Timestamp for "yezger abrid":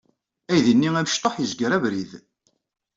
1.37-2.11